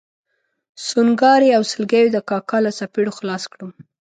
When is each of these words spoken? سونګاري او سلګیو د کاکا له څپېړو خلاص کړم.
سونګاري 0.87 1.49
او 1.57 1.63
سلګیو 1.71 2.13
د 2.15 2.17
کاکا 2.29 2.57
له 2.65 2.71
څپېړو 2.77 3.11
خلاص 3.19 3.43
کړم. 3.53 3.71